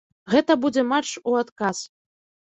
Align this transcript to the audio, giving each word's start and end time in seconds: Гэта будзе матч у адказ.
Гэта 0.33 0.53
будзе 0.63 0.83
матч 0.91 1.09
у 1.31 1.35
адказ. 1.41 1.83